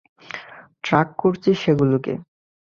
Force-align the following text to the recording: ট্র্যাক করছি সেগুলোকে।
ট্র্যাক 0.83 1.07
করছি 1.17 1.49
সেগুলোকে। 1.53 2.13